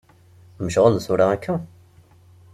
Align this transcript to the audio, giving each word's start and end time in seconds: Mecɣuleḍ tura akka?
Mecɣuleḍ 0.63 0.99
tura 1.05 1.25
akka? 1.33 1.55